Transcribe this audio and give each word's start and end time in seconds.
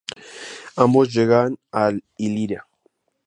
Ambos 0.77 1.13
llegan 1.13 1.59
a 1.71 1.91
Iliria. 2.17 2.65